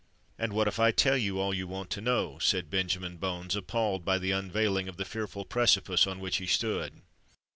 "And 0.39 0.51
what 0.53 0.67
if 0.67 0.79
I 0.79 0.89
tell 0.89 1.15
you 1.15 1.39
all 1.39 1.53
you 1.53 1.67
want 1.67 1.91
to 1.91 2.01
know?" 2.01 2.39
said 2.39 2.71
Benjamin 2.71 3.17
Bones, 3.17 3.55
appalled 3.55 4.03
by 4.03 4.17
the 4.17 4.31
unveiling 4.31 4.87
of 4.89 4.97
the 4.97 5.05
fearful 5.05 5.45
precipice 5.45 6.07
on 6.07 6.19
which 6.19 6.37
he 6.37 6.47
stood. 6.47 7.03